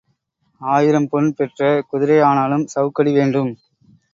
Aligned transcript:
ஆயிரம் 0.61 1.07
பொன் 1.09 1.29
பெற்ற 1.33 1.61
குதிரையானாலும் 1.91 2.65
சவுக்கடி 2.65 3.13
வேண்டும். 3.13 3.53